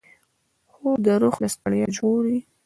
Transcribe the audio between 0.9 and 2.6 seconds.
د روح له ستړیا ژغوري